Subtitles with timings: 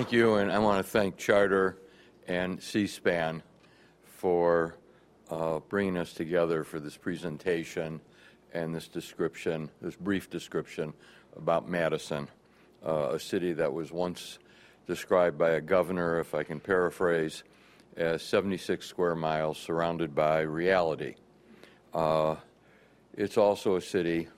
[0.00, 1.76] Thank you, and I want to thank Charter
[2.26, 3.42] and C-SPAN
[4.02, 4.78] for
[5.28, 8.00] uh, bringing us together for this presentation
[8.54, 10.94] and this description, this brief description
[11.36, 12.28] about Madison,
[12.82, 14.38] uh, a city that was once
[14.86, 17.44] described by a governor, if I can paraphrase,
[17.94, 21.16] as 76 square miles surrounded by reality.
[21.92, 22.36] Uh,
[23.18, 24.28] it's also a city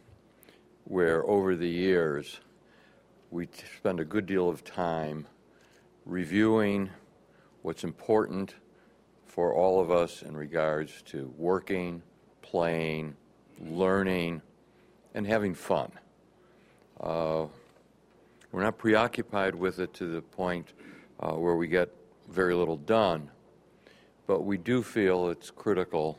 [0.87, 2.41] where, over the years,
[3.30, 5.24] we spend a good deal of time
[6.05, 6.91] reviewing
[7.62, 8.55] what's important
[9.27, 12.02] for all of us in regards to working,
[12.43, 13.16] playing,
[13.60, 14.43] learning,
[15.15, 15.91] and having fun.
[17.01, 17.46] Uh,
[18.51, 20.73] we're not preoccupied with it to the point
[21.21, 21.88] uh, where we get
[22.29, 23.30] very little done,
[24.27, 26.18] but we do feel it's critical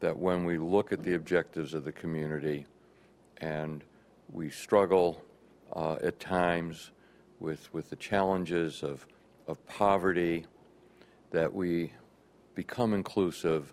[0.00, 2.66] that when we look at the objectives of the community
[3.38, 3.84] and
[4.32, 5.22] we struggle
[5.74, 6.90] uh, at times
[7.40, 9.06] with, with the challenges of,
[9.48, 10.46] of poverty,
[11.30, 11.92] that we
[12.54, 13.72] become inclusive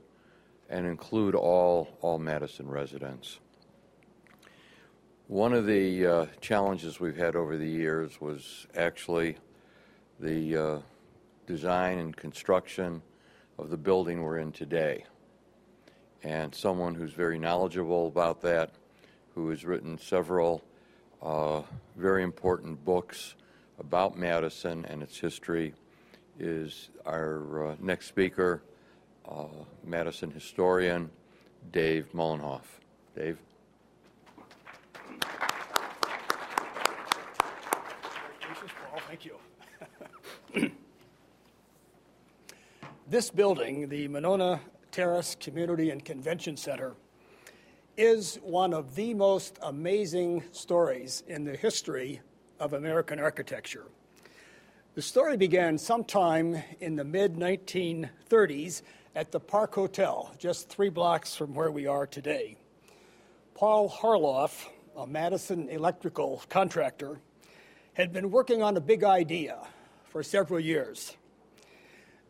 [0.70, 3.40] and include all, all Madison residents.
[5.28, 9.38] One of the uh, challenges we've had over the years was actually
[10.20, 10.80] the uh,
[11.46, 13.02] design and construction
[13.58, 15.04] of the building we're in today.
[16.24, 18.72] And someone who's very knowledgeable about that,
[19.36, 20.64] who has written several
[21.22, 21.62] uh,
[21.96, 23.36] very important books
[23.80, 25.74] about Madison and its history,
[26.40, 28.62] is our uh, next speaker,
[29.30, 29.46] uh,
[29.84, 31.10] Madison historian
[31.72, 32.62] Dave Mollenhoff.
[33.16, 33.38] Dave.
[39.08, 39.38] Thank you.
[43.10, 44.60] this building, the Monona
[44.92, 46.94] Terrace Community and Convention Center,
[47.96, 52.22] is one of the most amazing stories in the history
[52.60, 53.86] of American architecture.
[54.96, 58.82] The story began sometime in the mid 1930s
[59.16, 62.58] at the Park Hotel, just three blocks from where we are today.
[63.54, 67.20] Paul Harloff, a Madison electrical contractor,
[67.94, 69.58] had been working on a big idea
[70.06, 71.18] for several years.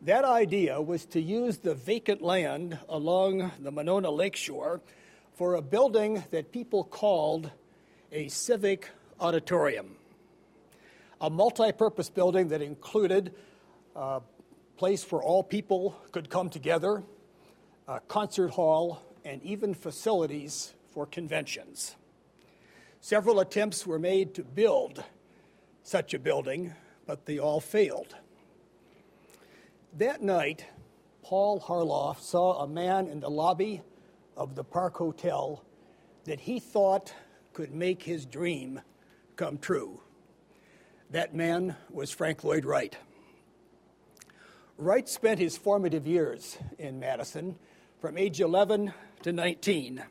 [0.02, 4.80] That idea was to use the vacant land along the Monona Lakeshore
[5.34, 7.50] for a building that people called
[8.12, 8.88] a civic
[9.20, 9.96] auditorium,
[11.20, 13.34] a multi purpose building that included
[13.96, 14.20] a
[14.76, 17.02] place where all people could come together,
[17.88, 21.96] a concert hall, and even facilities for conventions.
[23.00, 25.02] Several attempts were made to build
[25.82, 26.74] such a building,
[27.06, 28.14] but they all failed.
[29.96, 30.64] That night,
[31.22, 33.82] Paul Harloff saw a man in the lobby
[34.36, 35.64] of the Park Hotel
[36.24, 37.12] that he thought
[37.52, 38.80] could make his dream
[39.36, 40.00] come true.
[41.10, 42.94] That man was Frank Lloyd Wright.
[44.76, 47.56] Wright spent his formative years in Madison
[47.98, 48.92] from age 11
[49.22, 50.02] to 19.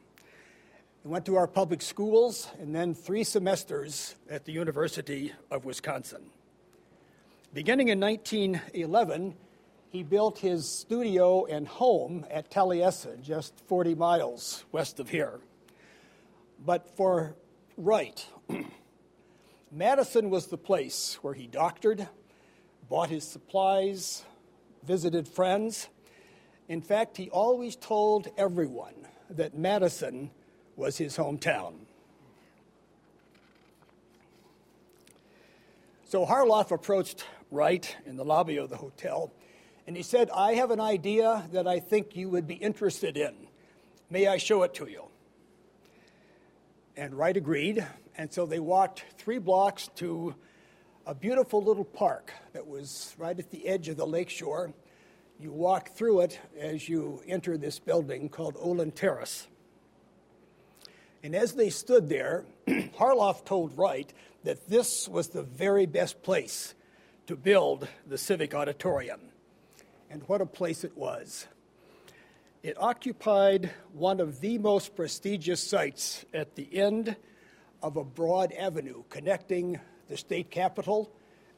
[1.04, 6.32] He went to our public schools and then three semesters at the University of Wisconsin.
[7.54, 9.36] Beginning in 1911,
[9.90, 15.42] he built his studio and home at Taliesin, just 40 miles west of here.
[16.66, 17.36] But for
[17.78, 18.26] Wright,
[19.72, 22.08] Madison was the place where he doctored,
[22.90, 24.24] bought his supplies,
[24.84, 25.90] visited friends.
[26.70, 28.96] In fact, he always told everyone
[29.30, 30.32] that Madison
[30.76, 31.74] was his hometown.
[36.06, 39.34] So Harloff approached Wright in the lobby of the hotel
[39.88, 43.34] and he said, I have an idea that I think you would be interested in.
[44.10, 45.04] May I show it to you?
[46.98, 47.86] And Wright agreed,
[48.18, 50.34] and so they walked three blocks to
[51.06, 54.74] a beautiful little park that was right at the edge of the lakeshore.
[55.40, 59.48] You walk through it as you enter this building called Olin Terrace.
[61.24, 64.12] And as they stood there, Harloff told Wright
[64.44, 66.74] that this was the very best place
[67.28, 69.22] to build the Civic Auditorium.
[70.10, 71.48] And what a place it was.
[72.64, 77.16] It occupied one of the most prestigious sites at the end
[77.82, 81.12] of a broad avenue connecting the state capitol,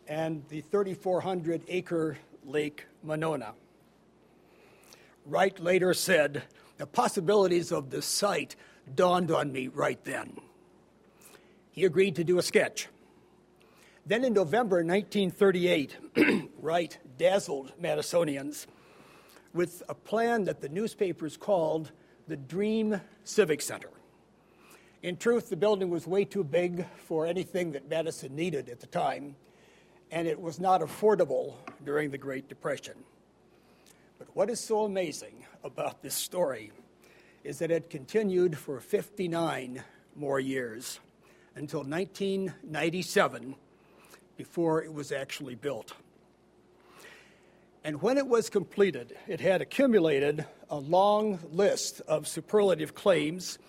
[0.07, 3.53] and the 3,400 acre Lake Monona.
[5.25, 6.43] Wright later said,
[6.77, 8.55] The possibilities of the site
[8.95, 10.39] dawned on me right then.
[11.71, 12.87] He agreed to do a sketch.
[14.05, 18.65] Then in November 1938, Wright dazzled Madisonians
[19.53, 21.91] with a plan that the newspapers called
[22.27, 23.89] the Dream Civic Center.
[25.01, 28.87] In truth, the building was way too big for anything that Madison needed at the
[28.87, 29.37] time,
[30.11, 31.53] and it was not affordable
[31.85, 32.95] during the Great Depression.
[34.17, 36.73] But what is so amazing about this story
[37.45, 39.81] is that it continued for 59
[40.17, 40.99] more years
[41.55, 43.55] until 1997
[44.35, 45.93] before it was actually built.
[47.85, 53.59] And when it was completed, it had accumulated a long list of superlative claims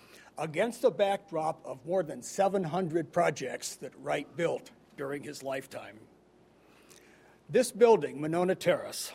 [0.41, 5.99] against a backdrop of more than 700 projects that Wright built during his lifetime.
[7.47, 9.13] This building, Monona Terrace,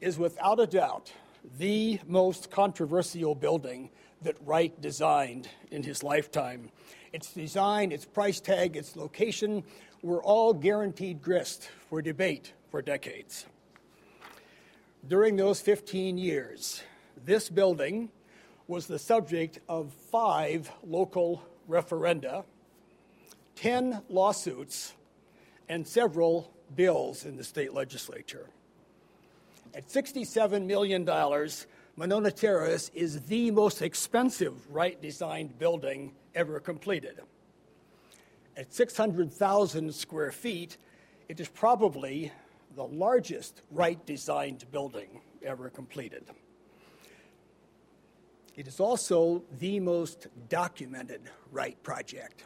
[0.00, 1.12] is without a doubt
[1.58, 3.90] the most controversial building
[4.22, 6.70] that Wright designed in his lifetime.
[7.12, 9.62] Its design, its price tag, its location
[10.02, 13.46] were all guaranteed grist for debate for decades.
[15.06, 16.82] During those 15 years,
[17.24, 18.10] this building
[18.68, 22.44] was the subject of five local referenda,
[23.56, 24.92] 10 lawsuits,
[25.70, 28.46] and several bills in the state legislature.
[29.74, 31.04] At $67 million,
[31.96, 37.20] Monona Terrace is the most expensive Wright designed building ever completed.
[38.56, 40.76] At 600,000 square feet,
[41.28, 42.32] it is probably
[42.76, 46.24] the largest Wright designed building ever completed.
[48.58, 51.20] It is also the most documented
[51.52, 52.42] Wright project.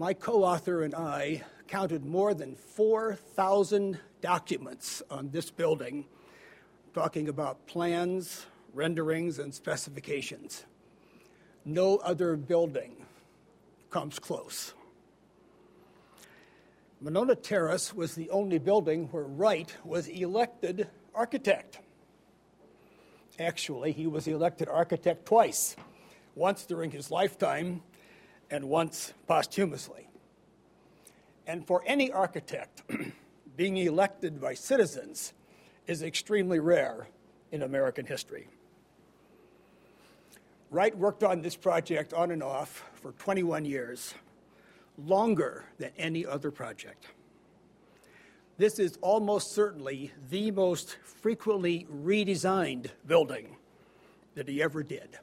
[0.00, 6.06] My co author and I counted more than 4,000 documents on this building,
[6.94, 10.64] talking about plans, renderings, and specifications.
[11.64, 13.06] No other building
[13.88, 14.74] comes close.
[17.00, 21.78] Monona Terrace was the only building where Wright was elected architect.
[23.42, 25.74] Actually, he was elected architect twice
[26.36, 27.82] once during his lifetime
[28.50, 30.08] and once posthumously.
[31.46, 32.82] And for any architect,
[33.56, 35.32] being elected by citizens
[35.88, 37.08] is extremely rare
[37.50, 38.46] in American history.
[40.70, 44.14] Wright worked on this project on and off for 21 years,
[44.96, 47.06] longer than any other project.
[48.58, 53.56] This is almost certainly the most frequently redesigned building
[54.34, 55.18] that he ever did.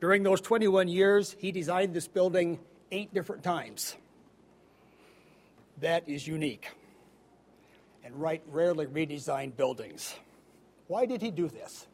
[0.00, 2.58] During those 21 years, he designed this building
[2.90, 3.96] eight different times.
[5.80, 6.68] That is unique.
[8.04, 10.14] And Wright rarely redesigned buildings.
[10.86, 11.86] Why did he do this?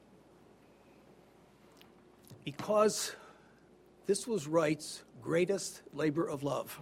[2.45, 3.15] Because
[4.07, 6.79] this was Wright's greatest labor of love.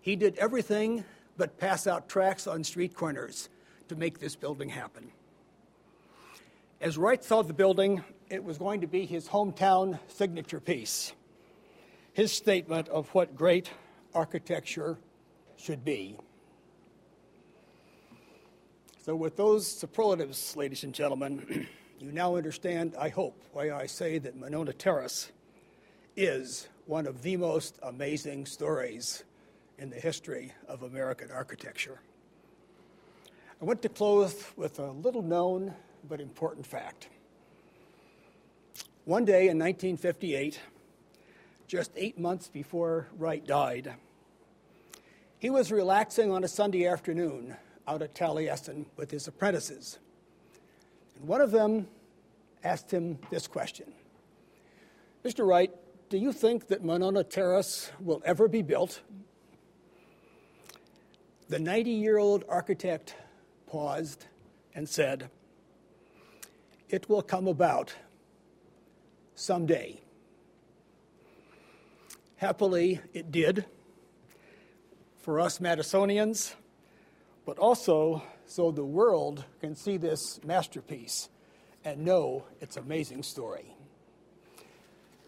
[0.00, 1.04] He did everything
[1.36, 3.48] but pass out tracts on street corners
[3.88, 5.10] to make this building happen.
[6.80, 11.12] As Wright saw the building, it was going to be his hometown signature piece,
[12.12, 13.70] his statement of what great
[14.14, 14.98] architecture
[15.56, 16.16] should be.
[19.04, 21.68] So, with those superlatives, ladies and gentlemen,
[22.00, 25.30] you now understand, I hope, why I say that Monona Terrace
[26.16, 29.24] is one of the most amazing stories
[29.78, 32.00] in the history of American architecture.
[33.60, 35.74] I want to close with a little known
[36.08, 37.08] but important fact.
[39.04, 40.60] One day in 1958,
[41.66, 43.94] just eight months before Wright died,
[45.38, 49.98] he was relaxing on a Sunday afternoon out at Taliesin with his apprentices.
[51.16, 51.86] And one of them
[52.62, 53.92] asked him this question
[55.24, 55.46] Mr.
[55.46, 55.70] Wright,
[56.08, 59.00] do you think that Monona Terrace will ever be built?
[61.48, 63.14] The 90 year old architect
[63.66, 64.26] paused
[64.74, 65.30] and said,
[66.88, 67.94] It will come about
[69.34, 70.00] someday.
[72.36, 73.66] Happily, it did
[75.18, 76.54] for us Madisonians,
[77.44, 81.28] but also so the world can see this masterpiece
[81.84, 83.73] and know its amazing story.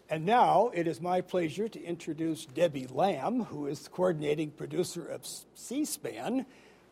[0.09, 5.05] And now it is my pleasure to introduce Debbie Lamb, who is the coordinating producer
[5.05, 6.45] of C SPAN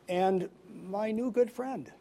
[0.10, 1.92] and my new good friend.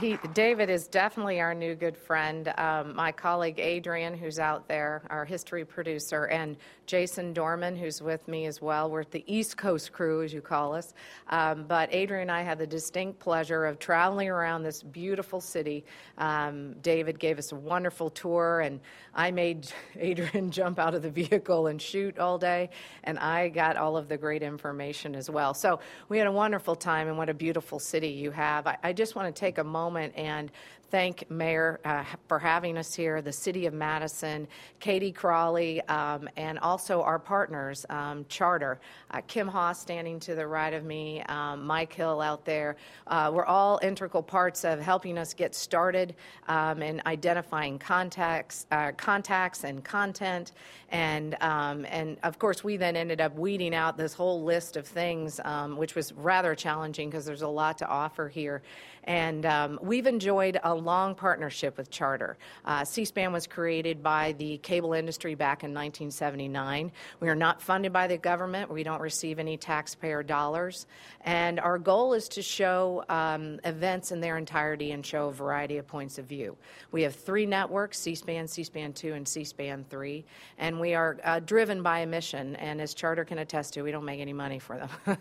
[0.00, 2.52] he, David is definitely our new good friend.
[2.56, 6.56] Um, my colleague Adrian, who's out there, our history producer, and
[6.88, 8.90] Jason Dorman, who's with me as well.
[8.90, 10.94] We're the East Coast crew, as you call us.
[11.28, 15.84] Um, but Adrian and I had the distinct pleasure of traveling around this beautiful city.
[16.16, 18.80] Um, David gave us a wonderful tour, and
[19.14, 22.70] I made Adrian jump out of the vehicle and shoot all day,
[23.04, 25.52] and I got all of the great information as well.
[25.52, 28.66] So we had a wonderful time, and what a beautiful city you have.
[28.66, 30.50] I, I just want to take a moment and
[30.90, 34.48] thank Mayor uh, for having us here, the City of Madison,
[34.80, 38.80] Katie Crawley, um, and also our partners, um, Charter.
[39.10, 42.76] Uh, Kim Haas standing to the right of me, um, Mike Hill out there.
[43.06, 46.14] Uh, we're all integral parts of helping us get started
[46.48, 50.52] um, in identifying contacts, uh, contacts and content.
[50.90, 54.86] And, um, and of course, we then ended up weeding out this whole list of
[54.86, 58.62] things, um, which was rather challenging because there's a lot to offer here.
[59.04, 62.38] And um, we've enjoyed a long partnership with Charter.
[62.64, 66.90] Uh, C SPAN was created by the cable industry back in 1979.
[67.20, 70.86] We are not funded by the government, we don't receive any taxpayer dollars.
[71.22, 75.78] And our goal is to show um, events in their entirety and show a variety
[75.78, 76.56] of points of view.
[76.92, 80.24] We have three networks C SPAN, C SPAN 2, and C SPAN 3.
[80.58, 82.56] And we are uh, driven by a mission.
[82.56, 85.18] And as Charter can attest to, we don't make any money for them.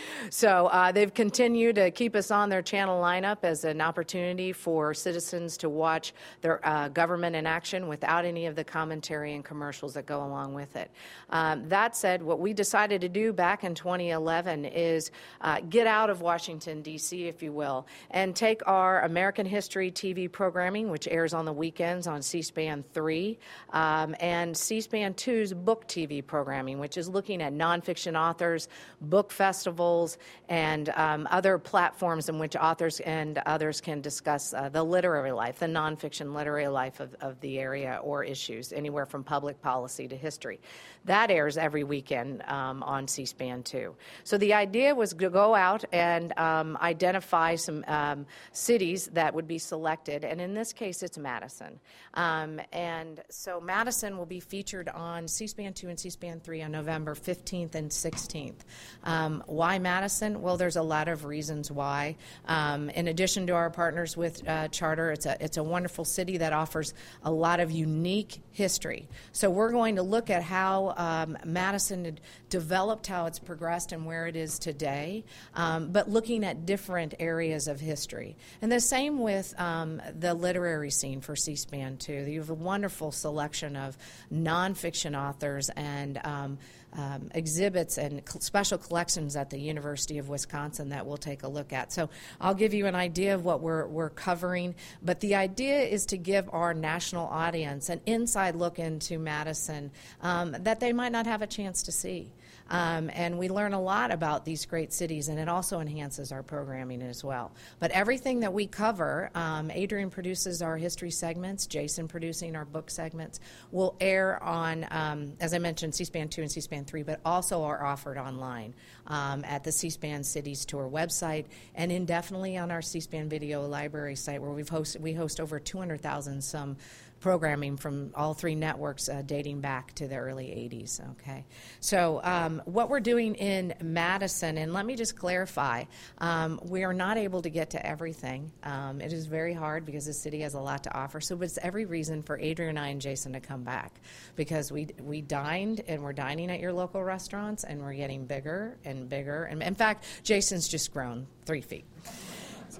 [0.30, 4.91] so uh, they've continued to keep us on their channel lineup as an opportunity for
[4.94, 9.94] citizens to watch their uh, government in action without any of the commentary and commercials
[9.94, 10.90] that go along with it.
[11.30, 16.10] Um, that said, what we decided to do back in 2011 is uh, get out
[16.10, 21.34] of Washington, D.C., if you will, and take our American History TV programming, which airs
[21.34, 23.38] on the weekends on C SPAN 3,
[23.70, 28.68] um, and C SPAN 2's book TV programming, which is looking at nonfiction authors,
[29.00, 30.18] book festivals,
[30.48, 35.60] and um, other platforms in which authors and others can discuss uh, the literary life,
[35.60, 40.16] the nonfiction literary life of, of the area or issues, anywhere from public policy to
[40.16, 40.58] history.
[41.04, 43.94] That airs every weekend um, on C SPAN 2.
[44.24, 49.46] So the idea was to go out and um, identify some um, cities that would
[49.46, 51.78] be selected, and in this case, it's Madison.
[52.14, 56.62] Um, and so Madison will be featured on C SPAN 2 and C SPAN 3
[56.62, 58.62] on November 15th and 16th.
[59.04, 60.42] Um, why Madison?
[60.42, 62.16] Well, there's a lot of reasons why.
[62.46, 66.38] Um, in addition to our partners with uh, Charter, it's a, it's a wonderful city
[66.38, 69.08] that offers a lot of unique history.
[69.32, 74.26] So we're going to look at how um, Madison developed, how it's progressed, and where
[74.26, 75.24] it is today,
[75.54, 78.36] um, but looking at different areas of history.
[78.60, 82.12] And the same with um, the literary scene for C SPAN, too.
[82.12, 83.96] You have a wonderful selection of
[84.32, 86.58] nonfiction authors and um,
[86.94, 91.72] um, exhibits and special collections at the University of Wisconsin that we'll take a look
[91.72, 91.90] at.
[91.90, 92.10] So
[92.40, 94.61] I'll give you an idea of what we're, we're covering,
[95.02, 99.90] but the idea is to give our national audience an inside look into Madison
[100.20, 102.32] um, that they might not have a chance to see.
[102.70, 106.42] Um, and we learn a lot about these great cities, and it also enhances our
[106.42, 107.52] programming as well.
[107.78, 112.90] But everything that we cover, um, Adrian produces our history segments, Jason producing our book
[112.90, 113.40] segments,
[113.72, 117.20] will air on, um, as I mentioned, C SPAN 2 and C SPAN 3, but
[117.24, 118.74] also are offered online
[119.06, 123.66] um, at the C SPAN Cities Tour website and indefinitely on our C SPAN Video
[123.66, 126.76] Library site, where we've host, we host over 200,000 some
[127.22, 131.00] programming from all three networks uh, dating back to the early 80s.
[131.12, 131.46] Okay,
[131.80, 135.84] so um, what we're doing in Madison, and let me just clarify,
[136.18, 138.50] um, we are not able to get to everything.
[138.64, 141.20] Um, it is very hard because the city has a lot to offer.
[141.20, 144.00] So it's every reason for Adrian and I and Jason to come back
[144.34, 148.76] because we we dined and we're dining at your local restaurants and we're getting bigger
[148.84, 149.44] and bigger.
[149.44, 151.84] And in fact, Jason's just grown three feet.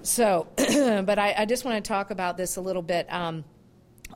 [0.03, 3.11] So, but I, I, just want to talk about this a little bit.
[3.11, 3.45] Um,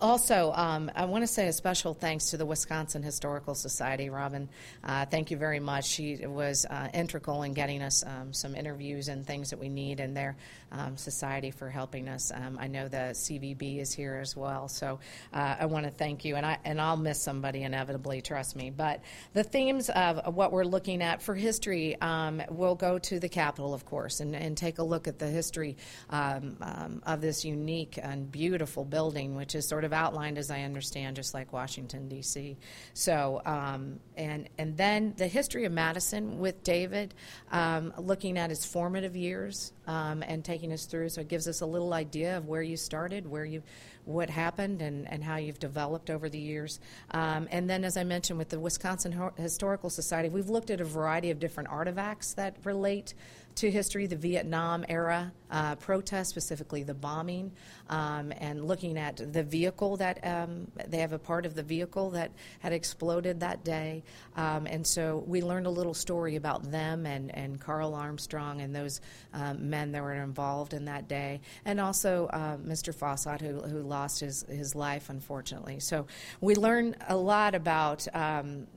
[0.02, 4.50] also, um, I want to say a special thanks to the Wisconsin Historical Society, Robin.
[4.84, 5.86] Uh, thank you very much.
[5.86, 10.00] She was uh, integral in getting us um, some interviews and things that we need
[10.00, 10.36] in their
[10.72, 12.32] um, society for helping us.
[12.34, 15.00] Um, I know the CVB is here as well, so
[15.34, 16.36] uh, I want to thank you.
[16.36, 18.70] And I and I'll miss somebody inevitably, trust me.
[18.70, 19.02] But
[19.34, 23.74] the themes of what we're looking at for history um, will go to the Capitol,
[23.74, 25.78] of course, and, and take a look at the history
[26.10, 26.58] um,
[27.06, 31.16] of this unique and beautiful building, which is sort of of outlined, as I understand,
[31.16, 32.56] just like Washington D.C.
[32.94, 37.16] So, um, and and then the history of Madison with David,
[37.52, 41.10] um, looking at his formative years um, and taking us through.
[41.10, 43.64] So it gives us a little idea of where you started, where you,
[44.08, 46.80] what happened, and and how you've developed over the years.
[47.12, 50.86] Um, and then, as I mentioned, with the Wisconsin Historical Society, we've looked at a
[50.86, 53.14] variety of different artifacts that relate
[53.58, 57.52] to history, the Vietnam era uh, protests, specifically the bombing,
[57.90, 62.12] um, and looking at the vehicle that um, they have a part of the vehicle
[62.12, 64.04] that had exploded that day.
[64.36, 68.76] Um, and so we learned a little story about them and, and Karl Armstrong and
[68.76, 69.02] those
[69.34, 72.94] um, men that were involved in that day, and also uh, Mr.
[72.94, 75.80] Fassnacht, who, who lost his, his life, unfortunately.
[75.80, 76.06] So
[76.40, 78.68] we learn a lot about um,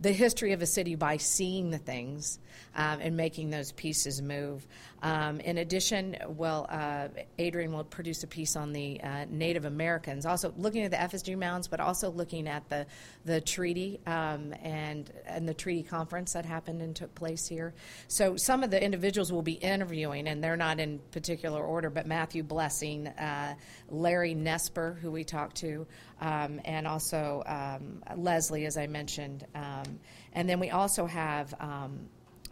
[0.00, 2.38] the history of a city by seeing the things
[2.76, 4.66] um, and making those pieces move.
[5.02, 10.24] Um, in addition, well, uh, Adrian will produce a piece on the uh, Native Americans,
[10.24, 12.86] also looking at the effigy mounds, but also looking at the
[13.24, 17.74] the treaty um, and and the treaty conference that happened and took place here.
[18.08, 22.06] So some of the individuals will be interviewing, and they're not in particular order, but
[22.06, 23.54] Matthew Blessing, uh,
[23.90, 25.86] Larry Nesper, who we talked to,
[26.20, 30.00] um, and also um, Leslie, as I mentioned, um,
[30.32, 31.54] and then we also have.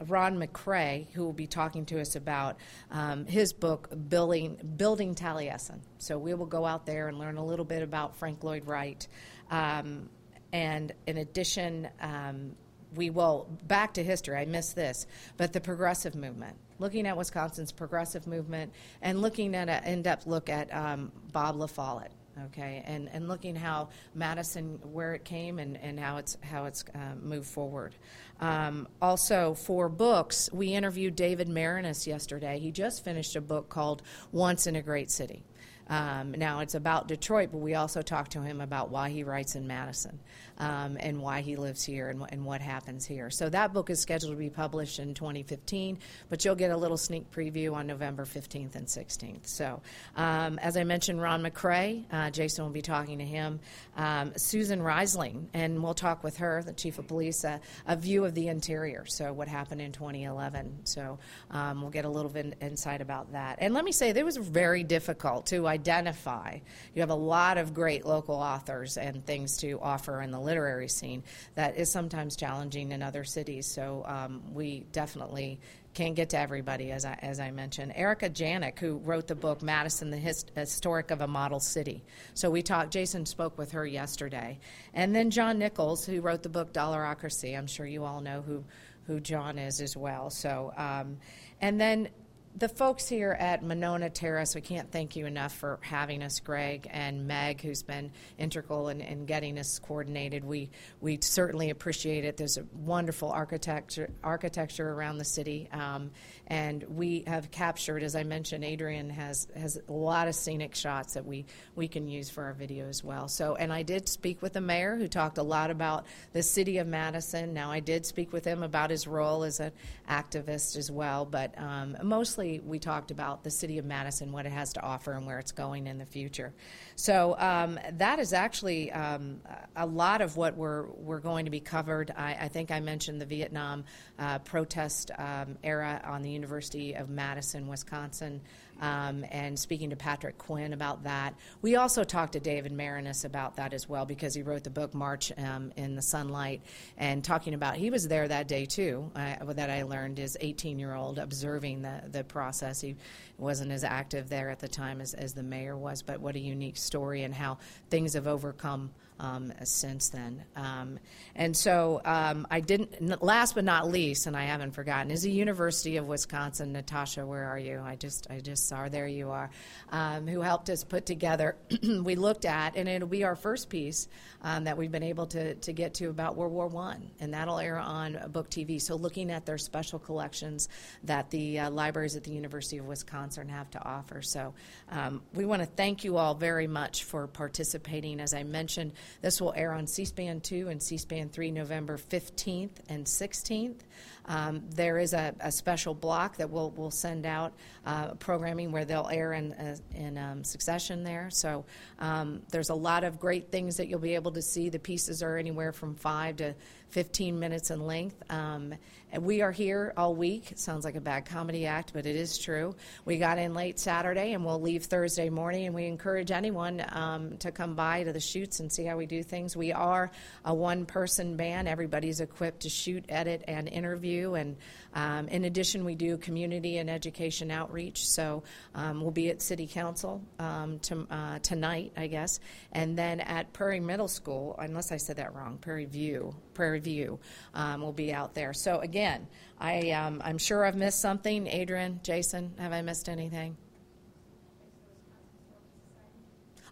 [0.06, 2.56] Ron McCrea, who will be talking to us about
[2.90, 5.80] um, his book, Building, Building Taliesin.
[5.98, 9.06] So we will go out there and learn a little bit about Frank Lloyd Wright.
[9.50, 10.08] Um,
[10.52, 12.56] and in addition, um,
[12.94, 16.56] we will, back to history, I missed this, but the progressive movement.
[16.78, 21.56] Looking at Wisconsin's progressive movement and looking at an in depth look at um, Bob
[21.56, 22.12] La Follette
[22.46, 26.84] okay, and, and looking how Madison, where it came and, and how it's, how it's
[26.94, 27.94] uh, moved forward.
[28.40, 32.58] Um, also, for books, we interviewed David Maraniss yesterday.
[32.58, 35.44] He just finished a book called Once in a Great City.
[35.88, 39.54] Um, now, it's about Detroit, but we also talked to him about why he writes
[39.54, 40.18] in Madison
[40.58, 43.30] um, and why he lives here and, and, what happens here.
[43.30, 45.98] So, that book is scheduled to be published in 2015,
[46.30, 49.46] but you'll get a little sneak preview on November 15th and 16th.
[49.46, 49.82] So,
[50.16, 53.60] um, as I mentioned, Ron McCrea, uh, Jason will be talking to him.
[53.96, 58.24] Um, Susan Riseling, and we'll talk with her, the chief of police, uh, a view
[58.24, 59.04] of the interior.
[59.06, 60.86] So, what happened in 2011.
[60.86, 61.18] So,
[61.50, 63.58] um, we'll get a little bit insight about that.
[63.60, 66.58] And let me say, it was very difficult to identify.
[66.94, 70.88] You have a lot of great local authors and things to offer in the literary
[70.88, 71.24] scene
[71.56, 73.66] that is sometimes challenging in other cities.
[73.66, 75.58] So um, we definitely
[75.94, 77.92] can't get to everybody, as I, as I mentioned.
[77.94, 82.02] Erika Janik, who wrote the book Madison, the Hist- Historic of a Model City.
[82.34, 84.58] So we talked, Jason spoke with her yesterday.
[84.92, 87.56] And then John Nichols, who wrote the book Dollarocracy.
[87.56, 88.64] I'm sure you all know who,
[89.06, 90.30] who John is as well.
[90.30, 91.18] So, um,
[91.60, 92.08] and then
[92.56, 96.86] the folks here at Monona Terrace, we can't thank you enough for having us, Greg
[96.88, 100.44] and Meg, who's been integral in, in, getting us coordinated.
[100.44, 102.36] We we certainly appreciate it.
[102.36, 106.12] There's a wonderful architecture architecture around the city, um,
[106.46, 111.14] and we have captured, as I mentioned, Adrian has has a lot of scenic shots
[111.14, 113.26] that we we can use for our video as well.
[113.26, 116.78] So, and I did speak with the mayor, who talked a lot about the city
[116.78, 117.52] of Madison.
[117.52, 119.72] Now, I did speak with him about his role as an
[120.08, 124.52] activist as well, but um, mostly we talked about the city of Madison, what it
[124.52, 126.52] has to offer, and where it's going in the future.
[126.96, 129.40] So um, that is actually um,
[129.76, 132.12] a lot of what we're we're going to be covered.
[132.16, 133.84] I, I think I mentioned the Vietnam
[134.18, 138.40] uh, protest um, era on the University of Madison, Wisconsin
[138.80, 141.34] um, and speaking to Patrick Quinn about that.
[141.62, 144.94] We also talked to David Maraniss about that as well because he wrote the book
[144.94, 146.62] March um, in the Sunlight
[146.96, 149.10] and talking about he was there that day too.
[149.14, 152.80] Uh, that I learned is 18 year old observing the the process.
[152.80, 152.96] He
[153.38, 156.40] wasn't as active there at the time as, as the mayor was, but what a
[156.40, 157.58] unique story and how
[157.90, 160.44] things have overcome um, since then.
[160.56, 160.98] Um,
[161.34, 165.30] and so um, I didn't, last but not least, and I haven't forgotten, is the
[165.30, 166.72] University of Wisconsin.
[166.72, 167.80] Natasha, where are you?
[167.80, 168.88] I just, I just saw her.
[168.88, 169.50] There you are.
[169.90, 174.08] Um, who helped us put together, we looked at, and it'll be our first piece
[174.42, 177.58] um, that we've been able to, to get to about World War One, and that'll
[177.58, 178.80] air on Book TV.
[178.80, 180.68] So looking at their special collections
[181.04, 184.22] that the uh, libraries at the University of Wisconsin have to offer.
[184.22, 184.54] So
[184.90, 188.20] um, we want to thank you all very much for participating.
[188.20, 191.96] As I mentioned, this will air on C SPAN 2 and C SPAN 3 November
[191.96, 193.80] 15th and 16th.
[194.26, 197.52] Um, there is a, a, special block that we'll, we'll send out
[197.84, 201.28] uh, programming where they'll air in, uh, in um, succession there.
[201.30, 201.66] So
[201.98, 204.70] um, there's a lot of great things that you'll be able to see.
[204.70, 206.54] The pieces are anywhere from 5 to
[206.90, 208.22] 15 minutes in length.
[208.30, 208.74] Um,
[209.14, 210.50] and we are here all week.
[210.50, 212.74] It sounds like a bad comedy act, but it is true.
[213.04, 217.36] We got in late Saturday and we'll leave Thursday morning, and we encourage anyone um,
[217.38, 219.56] to come by to the shoots and see how we do things.
[219.56, 220.10] We are
[220.44, 224.34] a one person band, everybody's equipped to shoot, edit, and interview.
[224.34, 224.56] And
[224.94, 228.08] um, in addition, we do community and education outreach.
[228.08, 228.42] So
[228.74, 232.40] um, we'll be at City Council um, to, uh, tonight, I guess,
[232.72, 236.34] and then at Prairie Middle School, unless I said that wrong, Prairie View.
[236.54, 237.18] Prairie View
[237.54, 238.52] um, will be out there.
[238.52, 239.26] So again,
[239.58, 241.46] I, um, I'm sure I've missed something.
[241.46, 243.56] Adrian, Jason, have I missed anything?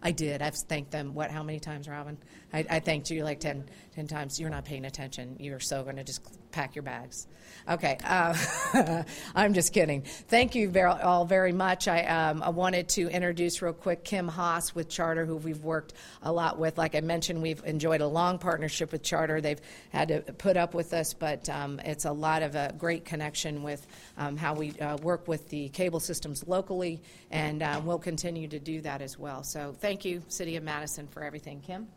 [0.03, 0.41] I did.
[0.41, 1.13] I've thanked them.
[1.13, 1.31] What?
[1.31, 2.17] How many times, Robin?
[2.53, 4.39] I, I thanked you like 10, 10 times.
[4.39, 5.35] You're not paying attention.
[5.39, 7.27] You're so going to just pack your bags.
[7.69, 9.03] Okay, uh,
[9.35, 10.01] I'm just kidding.
[10.01, 11.87] Thank you very, all very much.
[11.87, 15.93] I, um, I wanted to introduce real quick Kim Haas with Charter, who we've worked
[16.21, 16.77] a lot with.
[16.77, 19.41] Like I mentioned, we've enjoyed a long partnership with Charter.
[19.41, 19.61] They've
[19.91, 23.63] had to put up with us, but um, it's a lot of a great connection
[23.63, 23.85] with
[24.17, 28.59] um, how we uh, work with the cable systems locally, and uh, we'll continue to
[28.59, 29.43] do that as well.
[29.43, 31.61] So thank you, City of Madison, for everything.
[31.61, 31.87] Kim?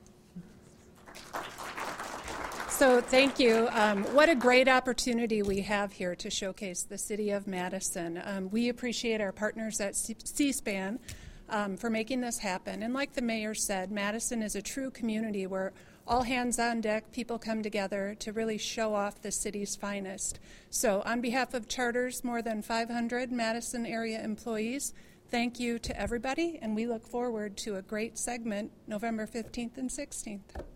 [2.77, 3.69] So, thank you.
[3.73, 8.21] Um, what a great opportunity we have here to showcase the City of Madison.
[8.23, 10.99] Um, we appreciate our partners at C SPAN
[11.49, 12.83] um, for making this happen.
[12.83, 15.73] And, like the mayor said, Madison is a true community where
[16.07, 20.39] all hands on deck, people come together to really show off the city's finest.
[20.69, 24.93] So, on behalf of Charter's more than 500 Madison area employees,
[25.31, 29.91] thank you to everybody, and we look forward to a great segment November 15th and
[29.91, 30.76] 16th.